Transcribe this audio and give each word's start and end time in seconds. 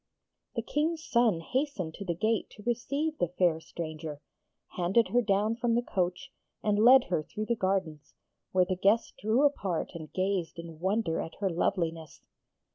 The 0.55 0.63
King's 0.63 1.03
son 1.05 1.41
hastened 1.41 1.93
to 1.93 2.03
the 2.05 2.15
gate 2.15 2.49
to 2.57 2.63
receive 2.63 3.19
the 3.19 3.27
fair 3.27 3.59
stranger, 3.59 4.19
handed 4.69 5.09
her 5.09 5.21
down 5.21 5.55
from 5.57 5.75
the 5.75 5.83
coach, 5.83 6.31
and 6.63 6.79
led 6.83 7.03
her 7.11 7.21
through 7.21 7.45
the 7.45 7.55
gardens, 7.55 8.15
where 8.51 8.65
the 8.65 8.75
guests 8.75 9.13
drew 9.21 9.43
apart 9.45 9.91
and 9.93 10.11
gazed 10.11 10.57
in 10.57 10.79
wonder 10.79 11.19
at 11.21 11.35
her 11.35 11.51
loveliness. 11.51 12.23